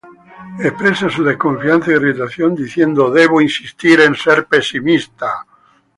Expresa 0.59 1.11
su 1.11 1.23
desconfianza 1.23 1.91
e 1.91 1.95
irritación 1.97 2.55
diciendo: 2.55 3.11
"Debo 3.11 3.39
insistir 3.39 3.99
en 3.99 4.15
ser 4.15 4.45
pesimista". 4.47 5.45